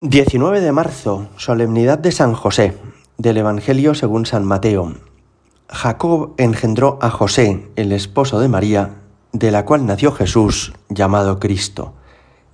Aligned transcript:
19 0.00 0.60
de 0.60 0.70
marzo, 0.70 1.26
solemnidad 1.38 1.98
de 1.98 2.12
San 2.12 2.32
José, 2.32 2.78
del 3.16 3.36
Evangelio 3.36 3.96
según 3.96 4.26
San 4.26 4.44
Mateo. 4.44 4.92
Jacob 5.68 6.34
engendró 6.36 7.00
a 7.02 7.10
José, 7.10 7.68
el 7.74 7.90
esposo 7.90 8.38
de 8.38 8.46
María, 8.46 8.94
de 9.32 9.50
la 9.50 9.64
cual 9.64 9.86
nació 9.86 10.12
Jesús, 10.12 10.72
llamado 10.88 11.40
Cristo. 11.40 11.94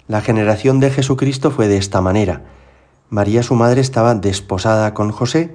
La 0.09 0.23
generación 0.23 0.81
de 0.81 0.91
Jesucristo 0.91 1.51
fue 1.51 1.69
de 1.69 1.77
esta 1.77 2.01
manera. 2.01 2.45
María 3.11 3.43
su 3.43 3.55
madre 3.57 3.83
estaba 3.83 4.15
desposada 4.15 4.95
con 4.95 5.11
José 5.11 5.55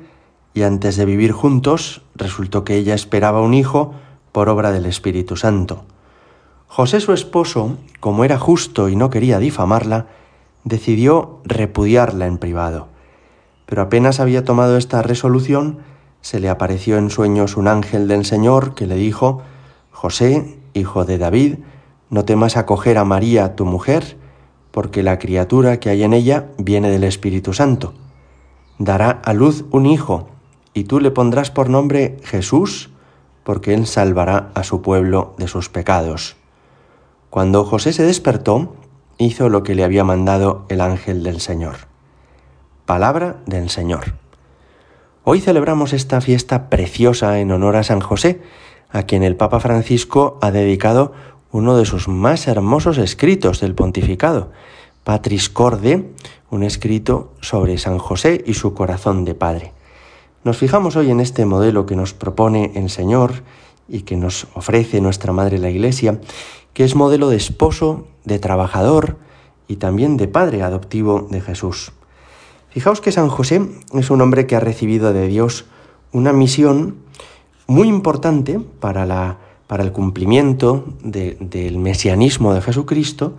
y 0.54 0.62
antes 0.62 0.96
de 0.96 1.06
vivir 1.06 1.32
juntos 1.32 2.04
resultó 2.14 2.64
que 2.64 2.76
ella 2.76 2.94
esperaba 2.94 3.42
un 3.42 3.56
hijo 3.56 3.96
por 4.32 4.50
obra 4.50 4.72
del 4.72 4.86
Espíritu 4.86 5.38
Santo. 5.38 5.86
José 6.68 7.00
su 7.00 7.14
esposo, 7.14 7.78
como 8.00 8.26
era 8.26 8.38
justo 8.38 8.90
y 8.90 8.96
no 8.96 9.10
quería 9.10 9.40
difamarla, 9.40 10.06
decidió 10.64 11.40
repudiarla 11.44 12.28
en 12.28 12.38
privado. 12.38 12.88
Pero 13.66 13.82
apenas 13.82 14.20
había 14.20 14.44
tomado 14.44 14.78
esta 14.78 15.02
resolución, 15.02 15.80
se 16.22 16.40
le 16.40 16.50
apareció 16.50 16.98
en 16.98 17.10
sueños 17.10 17.56
un 17.56 17.68
ángel 17.68 18.08
del 18.08 18.26
Señor 18.26 18.76
que 18.76 18.88
le 18.88 18.96
dijo, 18.96 19.42
José, 19.92 20.60
hijo 20.74 21.06
de 21.06 21.18
David, 21.18 21.58
no 22.10 22.26
temas 22.26 22.58
acoger 22.58 22.98
a 22.98 23.06
María, 23.06 23.56
tu 23.56 23.66
mujer, 23.66 24.18
porque 24.72 25.04
la 25.04 25.20
criatura 25.20 25.80
que 25.80 25.90
hay 25.90 26.04
en 26.04 26.14
ella 26.14 26.48
viene 26.58 26.90
del 26.90 27.04
Espíritu 27.04 27.54
Santo. 27.54 27.94
Dará 28.78 29.22
a 29.24 29.34
luz 29.34 29.66
un 29.72 29.86
hijo, 29.86 30.30
y 30.74 30.86
tú 30.86 31.00
le 31.00 31.12
pondrás 31.12 31.52
por 31.52 31.70
nombre 31.70 32.18
Jesús, 32.24 32.90
porque 33.44 33.74
él 33.74 33.88
salvará 33.88 34.52
a 34.54 34.64
su 34.64 34.82
pueblo 34.82 35.34
de 35.38 35.48
sus 35.48 35.70
pecados. 35.70 36.38
Cuando 37.30 37.64
José 37.64 37.94
se 37.94 38.04
despertó, 38.04 38.74
hizo 39.20 39.50
lo 39.50 39.64
que 39.64 39.76
le 39.76 39.84
había 39.84 40.04
mandado 40.04 40.66
el 40.70 40.80
ángel 40.82 41.24
del 41.24 41.42
Señor. 41.42 41.76
Palabra 42.86 43.42
del 43.46 43.70
Señor. 43.70 44.14
Hoy 45.26 45.42
celebramos 45.42 45.92
esta 45.92 46.22
fiesta 46.22 46.70
preciosa 46.70 47.40
en 47.40 47.52
honor 47.52 47.76
a 47.76 47.84
San 47.84 48.00
José, 48.00 48.42
a 48.90 49.04
quien 49.04 49.24
el 49.24 49.36
Papa 49.36 49.60
Francisco 49.60 50.40
ha 50.42 50.52
dedicado 50.52 51.12
uno 51.52 51.78
de 51.78 51.86
sus 51.86 52.08
más 52.08 52.48
hermosos 52.48 52.98
escritos 52.98 53.60
del 53.60 53.76
pontificado, 53.76 54.52
Patris 55.04 55.50
Corde, 55.50 56.14
un 56.50 56.64
escrito 56.64 57.34
sobre 57.42 57.78
San 57.78 57.98
José 57.98 58.42
y 58.46 58.54
su 58.54 58.74
corazón 58.74 59.26
de 59.26 59.36
padre. 59.36 59.74
Nos 60.46 60.58
fijamos 60.58 60.96
hoy 60.96 61.12
en 61.12 61.20
este 61.20 61.46
modelo 61.46 61.86
que 61.86 61.98
nos 61.98 62.14
propone 62.14 62.72
el 62.76 62.90
Señor 62.90 63.44
y 63.90 64.02
que 64.02 64.16
nos 64.16 64.48
ofrece 64.54 65.02
nuestra 65.02 65.34
Madre 65.34 65.58
la 65.58 65.70
Iglesia, 65.70 66.22
que 66.74 66.84
es 66.84 66.96
modelo 66.96 67.30
de 67.30 67.38
esposo, 67.38 68.08
de 68.24 68.40
trabajador 68.40 69.18
y 69.68 69.78
también 69.78 70.18
de 70.18 70.28
padre 70.28 70.64
adoptivo 70.64 71.28
de 71.30 71.42
Jesús. 71.42 71.92
Fijaos 72.70 73.02
que 73.02 73.12
San 73.12 73.30
José 73.30 73.62
es 73.94 74.10
un 74.10 74.22
hombre 74.22 74.46
que 74.46 74.56
ha 74.56 74.60
recibido 74.60 75.12
de 75.12 75.28
Dios 75.28 75.66
una 76.12 76.34
misión 76.34 76.98
muy 77.68 77.88
importante 77.88 78.60
para, 78.80 79.06
la, 79.06 79.38
para 79.68 79.84
el 79.84 79.92
cumplimiento 79.92 80.86
del 81.02 81.78
mesianismo 81.78 82.54
de 82.54 82.62
Jesucristo, 82.62 83.34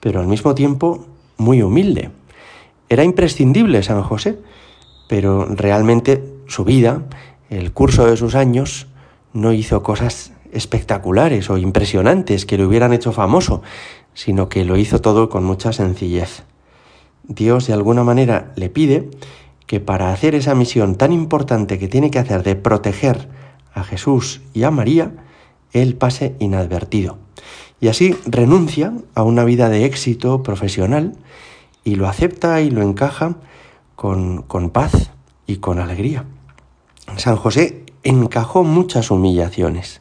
pero 0.00 0.20
al 0.20 0.26
mismo 0.26 0.54
tiempo 0.54 1.06
muy 1.36 1.62
humilde. 1.62 2.10
Era 2.88 3.04
imprescindible 3.04 3.82
San 3.82 4.02
José, 4.02 4.38
pero 5.08 5.46
realmente 5.46 6.22
su 6.46 6.64
vida, 6.64 7.02
el 7.50 7.72
curso 7.72 8.06
de 8.06 8.16
sus 8.16 8.34
años, 8.34 8.86
no 9.34 9.52
hizo 9.52 9.82
cosas 9.82 10.32
espectaculares 10.52 11.50
o 11.50 11.58
impresionantes 11.58 12.46
que 12.46 12.56
le 12.56 12.64
hubieran 12.64 12.94
hecho 12.94 13.12
famoso, 13.12 13.60
sino 14.14 14.48
que 14.48 14.64
lo 14.64 14.76
hizo 14.76 15.00
todo 15.00 15.28
con 15.28 15.44
mucha 15.44 15.72
sencillez. 15.72 16.44
Dios 17.24 17.66
de 17.66 17.74
alguna 17.74 18.04
manera 18.04 18.52
le 18.56 18.70
pide 18.70 19.10
que 19.66 19.80
para 19.80 20.12
hacer 20.12 20.34
esa 20.34 20.54
misión 20.54 20.94
tan 20.94 21.12
importante 21.12 21.78
que 21.78 21.88
tiene 21.88 22.10
que 22.10 22.20
hacer 22.20 22.42
de 22.42 22.54
proteger 22.54 23.28
a 23.72 23.82
Jesús 23.82 24.40
y 24.52 24.62
a 24.62 24.70
María, 24.70 25.12
él 25.72 25.96
pase 25.96 26.36
inadvertido. 26.38 27.18
Y 27.80 27.88
así 27.88 28.16
renuncia 28.26 28.92
a 29.14 29.24
una 29.24 29.44
vida 29.44 29.68
de 29.68 29.84
éxito 29.84 30.42
profesional 30.42 31.16
y 31.82 31.96
lo 31.96 32.08
acepta 32.08 32.60
y 32.60 32.70
lo 32.70 32.82
encaja 32.82 33.36
con, 33.96 34.42
con 34.42 34.70
paz 34.70 35.10
y 35.46 35.56
con 35.56 35.80
alegría. 35.80 36.24
San 37.16 37.36
José 37.36 37.83
encajó 38.04 38.62
muchas 38.62 39.10
humillaciones. 39.10 40.00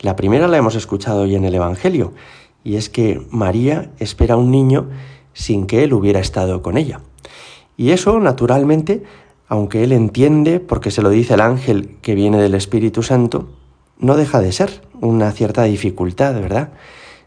La 0.00 0.16
primera 0.16 0.48
la 0.48 0.58
hemos 0.58 0.74
escuchado 0.74 1.22
hoy 1.22 1.34
en 1.34 1.44
el 1.44 1.54
Evangelio, 1.54 2.12
y 2.64 2.76
es 2.76 2.88
que 2.88 3.20
María 3.30 3.90
espera 3.98 4.36
un 4.36 4.50
niño 4.50 4.88
sin 5.32 5.66
que 5.66 5.82
él 5.82 5.92
hubiera 5.92 6.20
estado 6.20 6.62
con 6.62 6.76
ella. 6.76 7.00
Y 7.76 7.90
eso, 7.90 8.20
naturalmente, 8.20 9.02
aunque 9.48 9.82
él 9.82 9.92
entiende, 9.92 10.60
porque 10.60 10.90
se 10.90 11.02
lo 11.02 11.10
dice 11.10 11.34
el 11.34 11.40
ángel 11.40 11.96
que 12.02 12.14
viene 12.14 12.40
del 12.40 12.54
Espíritu 12.54 13.02
Santo, 13.02 13.48
no 13.98 14.16
deja 14.16 14.40
de 14.40 14.52
ser 14.52 14.82
una 15.00 15.30
cierta 15.32 15.64
dificultad, 15.64 16.34
¿verdad? 16.34 16.72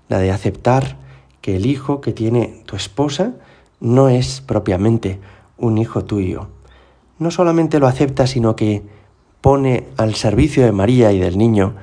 La 0.07 0.19
de 0.19 0.31
aceptar 0.31 0.97
que 1.41 1.55
el 1.55 1.65
hijo 1.65 2.01
que 2.01 2.13
tiene 2.13 2.63
tu 2.65 2.75
esposa 2.75 3.33
no 3.79 4.09
es 4.09 4.41
propiamente 4.41 5.19
un 5.57 5.77
hijo 5.77 6.03
tuyo. 6.03 6.47
No 7.19 7.31
solamente 7.31 7.79
lo 7.79 7.87
acepta, 7.87 8.27
sino 8.27 8.55
que 8.55 8.83
pone 9.45 9.85
al 9.97 10.15
servicio 10.15 10.65
de 10.65 10.71
María 10.71 11.11
y 11.11 11.19
del 11.19 11.37
niño 11.37 11.75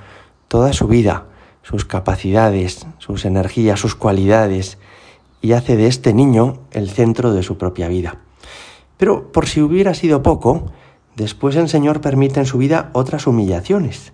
toda 0.48 0.72
su 0.72 0.88
vida, 0.88 1.26
sus 1.62 1.84
capacidades, 1.84 2.88
sus 2.98 3.24
energías, 3.24 3.78
sus 3.78 3.94
cualidades, 3.94 4.78
y 5.40 5.52
hace 5.52 5.76
de 5.76 5.86
este 5.86 6.12
niño 6.12 6.58
el 6.72 6.90
centro 6.90 7.32
de 7.32 7.44
su 7.44 7.58
propia 7.58 7.86
vida. 7.86 8.16
Pero 8.96 9.30
por 9.30 9.46
si 9.46 9.60
hubiera 9.62 9.94
sido 9.94 10.24
poco, 10.24 10.72
después 11.14 11.54
el 11.54 11.68
Señor 11.68 12.00
permite 12.00 12.40
en 12.40 12.46
su 12.46 12.58
vida 12.58 12.90
otras 12.94 13.28
humillaciones. 13.28 14.12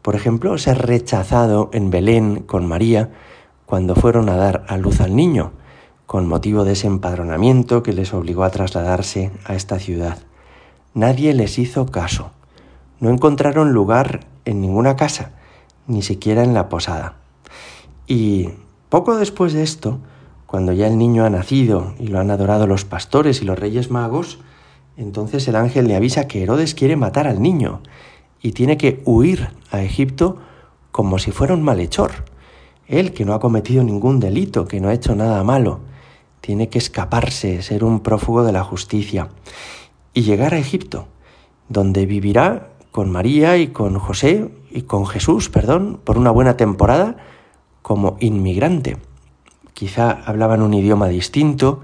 Por 0.00 0.14
ejemplo, 0.14 0.56
ser 0.56 0.86
rechazado 0.86 1.70
en 1.72 1.90
Belén 1.90 2.44
con 2.44 2.66
María 2.66 3.10
cuando 3.66 3.96
fueron 3.96 4.28
a 4.28 4.36
dar 4.36 4.64
a 4.68 4.76
luz 4.76 5.00
al 5.00 5.16
niño, 5.16 5.50
con 6.06 6.28
motivo 6.28 6.62
de 6.62 6.74
ese 6.74 6.86
empadronamiento 6.86 7.82
que 7.82 7.92
les 7.92 8.14
obligó 8.14 8.44
a 8.44 8.50
trasladarse 8.50 9.32
a 9.44 9.56
esta 9.56 9.80
ciudad. 9.80 10.18
Nadie 10.94 11.34
les 11.34 11.58
hizo 11.58 11.86
caso. 11.86 12.30
No 13.00 13.10
encontraron 13.10 13.72
lugar 13.72 14.26
en 14.44 14.60
ninguna 14.60 14.96
casa, 14.96 15.32
ni 15.86 16.02
siquiera 16.02 16.42
en 16.42 16.54
la 16.54 16.68
posada. 16.68 17.16
Y 18.06 18.50
poco 18.88 19.16
después 19.16 19.52
de 19.52 19.62
esto, 19.62 19.98
cuando 20.46 20.72
ya 20.72 20.86
el 20.86 20.96
niño 20.96 21.24
ha 21.24 21.30
nacido 21.30 21.94
y 21.98 22.06
lo 22.06 22.20
han 22.20 22.30
adorado 22.30 22.66
los 22.66 22.84
pastores 22.84 23.42
y 23.42 23.44
los 23.44 23.58
reyes 23.58 23.90
magos, 23.90 24.38
entonces 24.96 25.46
el 25.48 25.56
ángel 25.56 25.88
le 25.88 25.96
avisa 25.96 26.28
que 26.28 26.42
Herodes 26.42 26.74
quiere 26.74 26.96
matar 26.96 27.26
al 27.26 27.42
niño 27.42 27.80
y 28.40 28.52
tiene 28.52 28.76
que 28.76 29.02
huir 29.04 29.50
a 29.70 29.82
Egipto 29.82 30.38
como 30.92 31.18
si 31.18 31.32
fuera 31.32 31.54
un 31.54 31.62
malhechor. 31.62 32.12
Él, 32.86 33.12
que 33.12 33.24
no 33.24 33.34
ha 33.34 33.40
cometido 33.40 33.82
ningún 33.82 34.20
delito, 34.20 34.66
que 34.66 34.80
no 34.80 34.88
ha 34.88 34.94
hecho 34.94 35.14
nada 35.14 35.42
malo, 35.42 35.80
tiene 36.40 36.68
que 36.68 36.78
escaparse, 36.78 37.60
ser 37.62 37.82
un 37.82 38.00
prófugo 38.00 38.44
de 38.44 38.52
la 38.52 38.62
justicia 38.62 39.28
y 40.14 40.22
llegar 40.22 40.54
a 40.54 40.58
Egipto, 40.58 41.08
donde 41.68 42.06
vivirá 42.06 42.70
con 42.96 43.10
María 43.10 43.58
y 43.58 43.66
con 43.66 43.98
José 43.98 44.48
y 44.70 44.84
con 44.84 45.04
Jesús, 45.04 45.50
perdón, 45.50 46.00
por 46.02 46.16
una 46.16 46.30
buena 46.30 46.56
temporada 46.56 47.18
como 47.82 48.16
inmigrante. 48.20 48.96
Quizá 49.74 50.10
hablaban 50.24 50.62
un 50.62 50.72
idioma 50.72 51.06
distinto, 51.08 51.82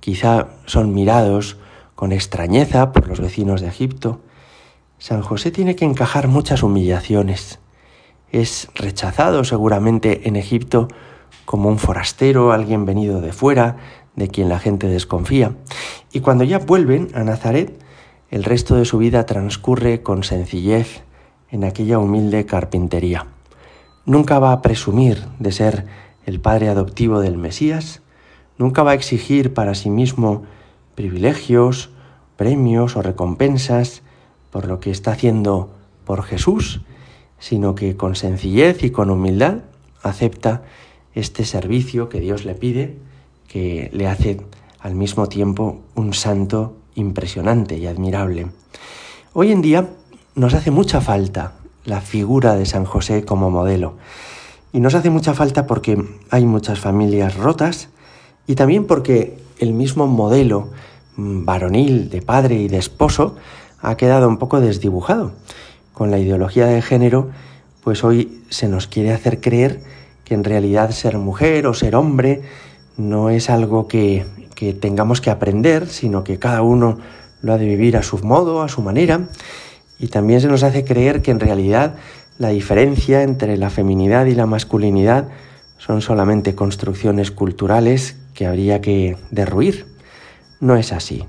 quizá 0.00 0.48
son 0.66 0.92
mirados 0.92 1.56
con 1.94 2.12
extrañeza 2.12 2.92
por 2.92 3.08
los 3.08 3.20
vecinos 3.20 3.62
de 3.62 3.68
Egipto. 3.68 4.20
San 4.98 5.22
José 5.22 5.50
tiene 5.50 5.76
que 5.76 5.86
encajar 5.86 6.28
muchas 6.28 6.62
humillaciones. 6.62 7.58
Es 8.30 8.68
rechazado 8.74 9.44
seguramente 9.44 10.28
en 10.28 10.36
Egipto 10.36 10.88
como 11.46 11.70
un 11.70 11.78
forastero, 11.78 12.52
alguien 12.52 12.84
venido 12.84 13.22
de 13.22 13.32
fuera, 13.32 13.78
de 14.14 14.28
quien 14.28 14.50
la 14.50 14.58
gente 14.58 14.88
desconfía. 14.88 15.56
Y 16.12 16.20
cuando 16.20 16.44
ya 16.44 16.58
vuelven 16.58 17.08
a 17.14 17.24
Nazaret, 17.24 17.82
el 18.34 18.42
resto 18.42 18.74
de 18.74 18.84
su 18.84 18.98
vida 18.98 19.26
transcurre 19.26 20.02
con 20.02 20.24
sencillez 20.24 21.04
en 21.52 21.62
aquella 21.62 22.00
humilde 22.00 22.44
carpintería. 22.46 23.28
Nunca 24.06 24.40
va 24.40 24.50
a 24.50 24.60
presumir 24.60 25.24
de 25.38 25.52
ser 25.52 25.86
el 26.26 26.40
padre 26.40 26.68
adoptivo 26.68 27.20
del 27.20 27.38
Mesías, 27.38 28.02
nunca 28.58 28.82
va 28.82 28.90
a 28.90 28.94
exigir 28.94 29.54
para 29.54 29.76
sí 29.76 29.88
mismo 29.88 30.42
privilegios, 30.96 31.90
premios 32.34 32.96
o 32.96 33.02
recompensas 33.02 34.02
por 34.50 34.66
lo 34.66 34.80
que 34.80 34.90
está 34.90 35.12
haciendo 35.12 35.70
por 36.04 36.24
Jesús, 36.24 36.80
sino 37.38 37.76
que 37.76 37.96
con 37.96 38.16
sencillez 38.16 38.82
y 38.82 38.90
con 38.90 39.10
humildad 39.10 39.58
acepta 40.02 40.62
este 41.14 41.44
servicio 41.44 42.08
que 42.08 42.18
Dios 42.18 42.44
le 42.44 42.56
pide, 42.56 42.98
que 43.46 43.90
le 43.92 44.08
hace 44.08 44.40
al 44.80 44.96
mismo 44.96 45.28
tiempo 45.28 45.82
un 45.94 46.14
santo 46.14 46.74
impresionante 46.94 47.76
y 47.76 47.86
admirable. 47.86 48.48
Hoy 49.32 49.52
en 49.52 49.62
día 49.62 49.88
nos 50.34 50.54
hace 50.54 50.70
mucha 50.70 51.00
falta 51.00 51.52
la 51.84 52.00
figura 52.00 52.54
de 52.54 52.66
San 52.66 52.84
José 52.84 53.24
como 53.24 53.50
modelo. 53.50 53.94
Y 54.72 54.80
nos 54.80 54.94
hace 54.94 55.10
mucha 55.10 55.34
falta 55.34 55.66
porque 55.66 56.02
hay 56.30 56.46
muchas 56.46 56.80
familias 56.80 57.36
rotas 57.36 57.88
y 58.46 58.54
también 58.54 58.86
porque 58.86 59.38
el 59.58 59.72
mismo 59.72 60.06
modelo 60.06 60.70
mm, 61.16 61.44
varonil 61.44 62.10
de 62.10 62.22
padre 62.22 62.56
y 62.56 62.68
de 62.68 62.78
esposo 62.78 63.36
ha 63.80 63.96
quedado 63.96 64.28
un 64.28 64.38
poco 64.38 64.60
desdibujado. 64.60 65.32
Con 65.92 66.10
la 66.10 66.18
ideología 66.18 66.66
de 66.66 66.82
género, 66.82 67.30
pues 67.84 68.02
hoy 68.02 68.42
se 68.48 68.68
nos 68.68 68.88
quiere 68.88 69.12
hacer 69.12 69.40
creer 69.40 69.82
que 70.24 70.34
en 70.34 70.42
realidad 70.42 70.90
ser 70.90 71.18
mujer 71.18 71.66
o 71.66 71.74
ser 71.74 71.94
hombre 71.94 72.42
no 72.96 73.30
es 73.30 73.50
algo 73.50 73.86
que, 73.86 74.26
que 74.54 74.72
tengamos 74.72 75.20
que 75.20 75.30
aprender, 75.30 75.88
sino 75.88 76.24
que 76.24 76.38
cada 76.38 76.62
uno 76.62 76.98
lo 77.42 77.52
ha 77.52 77.58
de 77.58 77.66
vivir 77.66 77.96
a 77.96 78.02
su 78.02 78.18
modo, 78.18 78.62
a 78.62 78.68
su 78.68 78.82
manera. 78.82 79.28
Y 79.98 80.08
también 80.08 80.40
se 80.40 80.48
nos 80.48 80.62
hace 80.62 80.84
creer 80.84 81.22
que 81.22 81.30
en 81.30 81.40
realidad 81.40 81.96
la 82.38 82.48
diferencia 82.48 83.22
entre 83.22 83.56
la 83.56 83.70
feminidad 83.70 84.26
y 84.26 84.34
la 84.34 84.46
masculinidad 84.46 85.28
son 85.78 86.00
solamente 86.00 86.54
construcciones 86.54 87.30
culturales 87.30 88.16
que 88.34 88.46
habría 88.46 88.80
que 88.80 89.16
derruir. 89.30 89.86
No 90.60 90.76
es 90.76 90.92
así. 90.92 91.24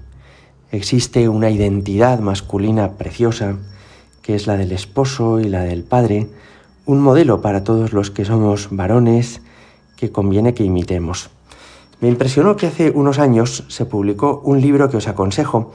Existe 0.71 1.29
una 1.29 1.49
identidad 1.49 2.19
masculina 2.19 2.93
preciosa, 2.93 3.57
que 4.21 4.35
es 4.35 4.47
la 4.47 4.57
del 4.57 4.71
esposo 4.71 5.39
y 5.39 5.45
la 5.45 5.63
del 5.63 5.83
padre, 5.83 6.27
un 6.85 7.01
modelo 7.01 7.41
para 7.41 7.63
todos 7.63 7.93
los 7.93 8.11
que 8.11 8.25
somos 8.25 8.69
varones 8.71 9.41
que 9.95 10.11
conviene 10.11 10.53
que 10.53 10.63
imitemos. 10.63 11.29
Me 12.01 12.09
impresionó 12.09 12.55
que 12.55 12.67
hace 12.67 12.91
unos 12.91 13.19
años 13.19 13.65
se 13.67 13.85
publicó 13.85 14.41
un 14.43 14.61
libro 14.61 14.89
que 14.89 14.97
os 14.97 15.07
aconsejo 15.07 15.73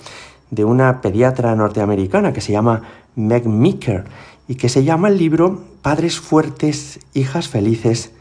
de 0.51 0.65
una 0.65 1.01
pediatra 1.01 1.55
norteamericana 1.55 2.33
que 2.33 2.41
se 2.41 2.53
llama 2.53 2.83
Meg 3.17 3.47
Meeker 3.47 4.05
y 4.49 4.57
que 4.57 4.69
se 4.69 4.85
llama 4.85 5.09
el 5.09 5.19
libro 5.19 5.61
Padres 5.83 6.21
fuertes, 6.21 7.01
hijas 7.15 7.49
felices, 7.49 8.13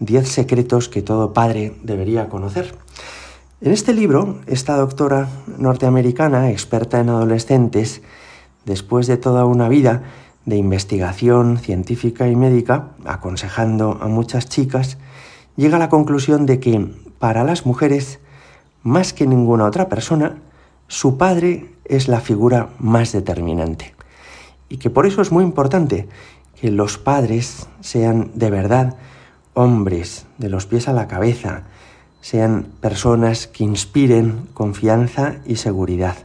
10 0.00 0.28
secretos 0.28 0.88
que 0.88 1.02
todo 1.02 1.32
padre 1.32 1.74
debería 1.82 2.28
conocer. 2.28 2.74
En 3.60 3.72
este 3.72 3.92
libro, 3.92 4.38
esta 4.46 4.76
doctora 4.76 5.28
norteamericana, 5.56 6.50
experta 6.50 7.00
en 7.00 7.08
adolescentes, 7.08 8.02
después 8.64 9.06
de 9.06 9.16
toda 9.16 9.46
una 9.46 9.68
vida 9.68 10.02
de 10.44 10.56
investigación 10.56 11.58
científica 11.58 12.28
y 12.28 12.36
médica, 12.36 12.90
aconsejando 13.04 13.98
a 14.00 14.06
muchas 14.06 14.48
chicas, 14.48 14.98
llega 15.56 15.76
a 15.76 15.80
la 15.80 15.88
conclusión 15.88 16.46
de 16.46 16.60
que 16.60 16.88
para 17.18 17.44
las 17.44 17.66
mujeres, 17.66 18.20
más 18.82 19.12
que 19.12 19.26
ninguna 19.26 19.64
otra 19.64 19.88
persona, 19.88 20.36
su 20.86 21.18
padre 21.18 21.70
es 21.84 22.08
la 22.08 22.20
figura 22.20 22.70
más 22.78 23.12
determinante. 23.12 23.94
Y 24.68 24.78
que 24.78 24.90
por 24.90 25.06
eso 25.06 25.22
es 25.22 25.32
muy 25.32 25.44
importante 25.44 26.08
que 26.60 26.70
los 26.70 26.98
padres 26.98 27.68
sean 27.80 28.30
de 28.34 28.50
verdad 28.50 28.96
hombres 29.54 30.26
de 30.38 30.48
los 30.48 30.66
pies 30.66 30.88
a 30.88 30.92
la 30.92 31.08
cabeza, 31.08 31.64
sean 32.20 32.66
personas 32.80 33.46
que 33.46 33.64
inspiren 33.64 34.48
confianza 34.54 35.36
y 35.46 35.56
seguridad. 35.56 36.16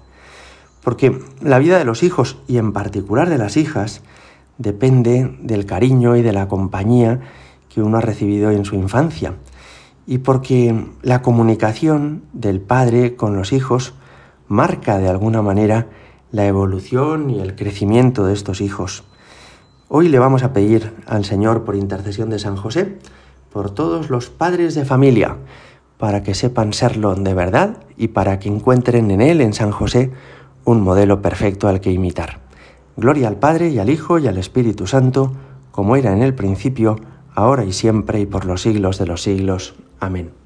Porque 0.83 1.19
la 1.41 1.59
vida 1.59 1.77
de 1.77 1.85
los 1.85 2.03
hijos, 2.03 2.37
y 2.47 2.57
en 2.57 2.73
particular 2.73 3.29
de 3.29 3.37
las 3.37 3.57
hijas, 3.57 4.01
depende 4.57 5.35
del 5.41 5.65
cariño 5.65 6.15
y 6.15 6.21
de 6.21 6.33
la 6.33 6.47
compañía 6.47 7.21
que 7.73 7.81
uno 7.81 7.97
ha 7.97 8.01
recibido 8.01 8.51
en 8.51 8.65
su 8.65 8.75
infancia. 8.75 9.33
Y 10.05 10.19
porque 10.19 10.85
la 11.01 11.21
comunicación 11.21 12.23
del 12.33 12.59
padre 12.59 13.15
con 13.15 13.35
los 13.35 13.53
hijos 13.53 13.93
marca 14.47 14.97
de 14.97 15.09
alguna 15.09 15.41
manera 15.41 15.87
la 16.31 16.45
evolución 16.47 17.29
y 17.29 17.39
el 17.39 17.55
crecimiento 17.55 18.25
de 18.25 18.33
estos 18.33 18.59
hijos. 18.59 19.03
Hoy 19.87 20.09
le 20.09 20.19
vamos 20.19 20.43
a 20.43 20.51
pedir 20.51 20.93
al 21.05 21.23
Señor 21.23 21.63
por 21.63 21.75
intercesión 21.75 22.29
de 22.29 22.39
San 22.39 22.55
José, 22.55 22.97
por 23.51 23.69
todos 23.69 24.09
los 24.09 24.29
padres 24.29 24.73
de 24.73 24.85
familia, 24.85 25.37
para 25.97 26.23
que 26.23 26.33
sepan 26.33 26.73
serlo 26.73 27.13
de 27.13 27.33
verdad 27.33 27.77
y 27.95 28.09
para 28.09 28.39
que 28.39 28.49
encuentren 28.49 29.11
en 29.11 29.21
Él, 29.21 29.39
en 29.41 29.53
San 29.53 29.71
José, 29.71 30.11
un 30.65 30.81
modelo 30.81 31.21
perfecto 31.21 31.67
al 31.67 31.79
que 31.79 31.91
imitar. 31.91 32.39
Gloria 32.97 33.27
al 33.27 33.37
Padre 33.37 33.69
y 33.69 33.79
al 33.79 33.89
Hijo 33.89 34.17
y 34.17 34.27
al 34.27 34.37
Espíritu 34.37 34.87
Santo, 34.87 35.33
como 35.71 35.95
era 35.95 36.11
en 36.11 36.23
el 36.23 36.33
principio, 36.33 36.99
ahora 37.35 37.63
y 37.63 37.73
siempre 37.73 38.19
y 38.19 38.25
por 38.25 38.45
los 38.45 38.63
siglos 38.63 38.97
de 38.97 39.05
los 39.05 39.21
siglos. 39.21 39.75
Amén. 40.03 40.42